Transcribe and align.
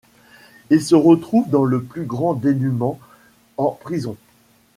Il 0.71 0.81
se 0.81 0.95
retrouve 0.95 1.47
dans 1.51 1.63
le 1.63 1.83
plus 1.83 2.05
grand 2.05 2.33
dénuement 2.33 2.99
en 3.57 3.69
prison. 3.69 4.17